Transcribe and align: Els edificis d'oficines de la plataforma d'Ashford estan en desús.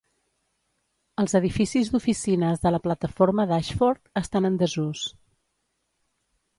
Els 1.23 1.37
edificis 1.39 1.91
d'oficines 1.97 2.65
de 2.65 2.73
la 2.73 2.81
plataforma 2.87 3.47
d'Ashford 3.53 4.13
estan 4.27 4.53
en 4.53 4.61
desús. 4.67 5.09